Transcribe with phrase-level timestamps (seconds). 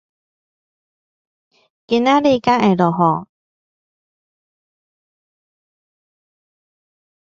[1.87, 3.29] 經貿園區